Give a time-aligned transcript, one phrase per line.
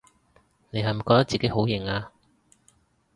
[0.71, 2.11] 你係咪覺得自己好型吖？